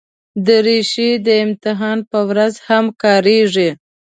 دریشي 0.45 1.09
د 1.25 1.27
امتحان 1.45 1.97
پر 2.09 2.21
ورځ 2.29 2.53
هم 2.67 2.85
کارېږي. 3.03 3.69